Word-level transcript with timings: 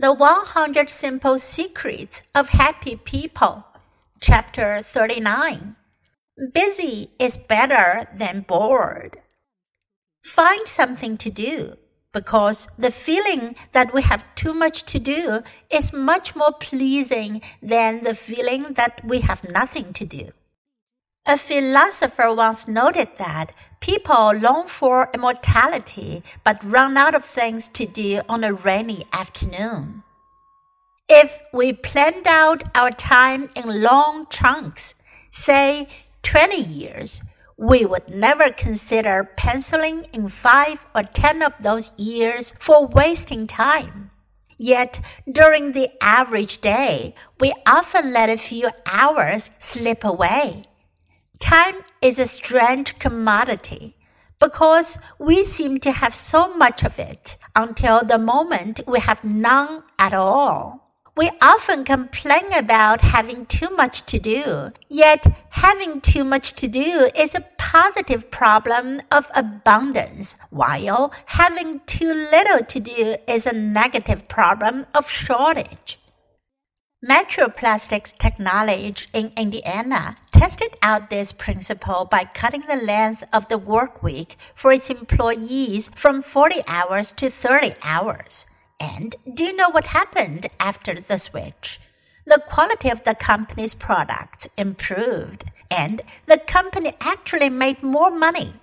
The 0.00 0.12
100 0.12 0.90
Simple 0.90 1.40
Secrets 1.40 2.22
of 2.32 2.50
Happy 2.50 2.94
People, 2.94 3.64
Chapter 4.20 4.80
39. 4.80 5.74
Busy 6.54 7.10
is 7.18 7.36
better 7.36 8.06
than 8.14 8.46
bored. 8.46 9.16
Find 10.22 10.68
something 10.68 11.16
to 11.16 11.30
do 11.30 11.74
because 12.12 12.68
the 12.78 12.92
feeling 12.92 13.56
that 13.72 13.92
we 13.92 14.02
have 14.02 14.24
too 14.36 14.54
much 14.54 14.84
to 14.84 15.00
do 15.00 15.42
is 15.68 15.92
much 15.92 16.36
more 16.36 16.52
pleasing 16.52 17.42
than 17.60 18.04
the 18.04 18.14
feeling 18.14 18.74
that 18.74 19.04
we 19.04 19.22
have 19.22 19.50
nothing 19.50 19.92
to 19.94 20.04
do. 20.04 20.30
A 21.26 21.36
philosopher 21.36 22.32
once 22.34 22.66
noted 22.66 23.08
that 23.18 23.52
people 23.80 24.32
long 24.32 24.66
for 24.66 25.10
immortality 25.12 26.22
but 26.44 26.64
run 26.64 26.96
out 26.96 27.14
of 27.14 27.24
things 27.24 27.68
to 27.70 27.86
do 27.86 28.22
on 28.28 28.44
a 28.44 28.52
rainy 28.52 29.04
afternoon. 29.12 30.02
If 31.08 31.40
we 31.52 31.72
planned 31.72 32.26
out 32.26 32.64
our 32.74 32.90
time 32.90 33.48
in 33.56 33.82
long 33.82 34.26
chunks, 34.30 34.94
say 35.30 35.86
20 36.22 36.56
years, 36.56 37.22
we 37.58 37.84
would 37.84 38.08
never 38.08 38.50
consider 38.50 39.30
penciling 39.36 40.04
in 40.12 40.28
five 40.28 40.86
or 40.94 41.02
ten 41.02 41.42
of 41.42 41.54
those 41.60 41.90
years 41.98 42.52
for 42.52 42.86
wasting 42.86 43.46
time. 43.48 44.10
Yet, 44.56 45.00
during 45.30 45.72
the 45.72 45.88
average 46.00 46.60
day, 46.60 47.14
we 47.40 47.52
often 47.66 48.12
let 48.12 48.30
a 48.30 48.36
few 48.36 48.70
hours 48.86 49.50
slip 49.58 50.04
away. 50.04 50.64
Time 51.40 51.76
is 52.02 52.18
a 52.18 52.26
strange 52.26 52.98
commodity 52.98 53.96
because 54.40 54.98
we 55.18 55.44
seem 55.44 55.78
to 55.80 55.92
have 55.92 56.14
so 56.14 56.54
much 56.56 56.82
of 56.82 56.98
it 56.98 57.36
until 57.54 58.04
the 58.04 58.18
moment 58.18 58.80
we 58.88 58.98
have 58.98 59.22
none 59.22 59.84
at 59.98 60.12
all. 60.12 60.84
We 61.16 61.30
often 61.40 61.84
complain 61.84 62.52
about 62.52 63.00
having 63.00 63.46
too 63.46 63.70
much 63.70 64.04
to 64.06 64.18
do, 64.18 64.70
yet 64.88 65.26
having 65.50 66.00
too 66.00 66.22
much 66.22 66.54
to 66.54 66.68
do 66.68 67.08
is 67.16 67.34
a 67.34 67.46
positive 67.56 68.30
problem 68.30 69.00
of 69.10 69.30
abundance, 69.34 70.36
while 70.50 71.12
having 71.26 71.80
too 71.86 72.12
little 72.12 72.64
to 72.64 72.80
do 72.80 73.16
is 73.26 73.46
a 73.46 73.52
negative 73.52 74.28
problem 74.28 74.86
of 74.94 75.10
shortage. 75.10 75.98
Metro 77.00 77.48
Plastics 77.48 78.12
Technology 78.12 79.06
in 79.12 79.30
Indiana 79.36 80.16
tested 80.32 80.76
out 80.82 81.10
this 81.10 81.30
principle 81.30 82.08
by 82.10 82.24
cutting 82.24 82.62
the 82.62 82.74
length 82.74 83.22
of 83.32 83.46
the 83.46 83.56
work 83.56 84.02
week 84.02 84.36
for 84.52 84.72
its 84.72 84.90
employees 84.90 85.90
from 85.94 86.22
40 86.22 86.62
hours 86.66 87.12
to 87.12 87.30
30 87.30 87.74
hours. 87.84 88.46
And 88.80 89.14
do 89.32 89.44
you 89.44 89.54
know 89.54 89.70
what 89.70 89.86
happened 89.86 90.48
after 90.58 90.94
the 90.94 91.18
switch? 91.18 91.78
The 92.26 92.42
quality 92.44 92.90
of 92.90 93.04
the 93.04 93.14
company's 93.14 93.76
products 93.76 94.48
improved, 94.56 95.44
and 95.70 96.02
the 96.26 96.38
company 96.38 96.94
actually 97.00 97.48
made 97.48 97.80
more 97.80 98.10
money. 98.10 98.54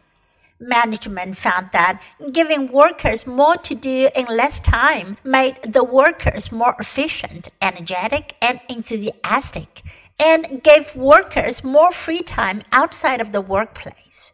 Management 0.60 1.38
found 1.38 1.70
that 1.74 2.02
giving 2.32 2.72
workers 2.72 3.28
more 3.28 3.58
to 3.58 3.76
do 3.76 4.10
in 4.16 4.26
less 4.26 4.62
time 4.62 5.18
made 5.24 5.62
the 5.64 5.84
workers 5.84 6.52
more 6.52 6.76
efficient, 6.80 7.50
energetic, 7.62 8.36
and 8.42 8.62
enthusiastic, 8.70 9.82
and 10.18 10.64
gave 10.64 10.96
workers 10.96 11.64
more 11.64 11.92
free 11.92 12.22
time 12.22 12.62
outside 12.72 13.20
of 13.20 13.34
the 13.34 13.42
workplace. 13.42 14.34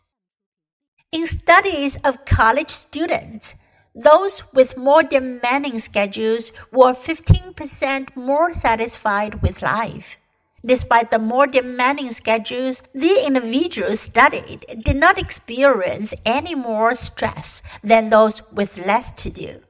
In 1.12 1.26
studies 1.26 1.98
of 2.04 2.24
college 2.26 2.70
students, 2.70 3.56
those 3.96 4.44
with 4.54 4.78
more 4.78 5.04
demanding 5.04 5.80
schedules 5.80 6.52
were 6.72 6.94
15% 6.94 8.16
more 8.16 8.52
satisfied 8.52 9.42
with 9.42 9.62
life. 9.62 10.18
Despite 10.64 11.10
the 11.10 11.20
more 11.20 11.48
demanding 11.48 12.12
schedules, 12.12 12.84
the 12.94 13.26
individuals 13.26 14.00
studied 14.00 14.66
did 14.86 14.96
not 14.96 15.18
experience 15.18 16.14
any 16.26 16.54
more 16.54 16.94
stress 16.94 17.64
than 17.84 18.10
those 18.10 18.42
with 18.52 18.78
less 18.78 19.12
to 19.24 19.30
do. 19.30 19.62